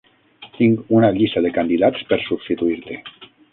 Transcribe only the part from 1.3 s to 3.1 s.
de candidats per substituir-te.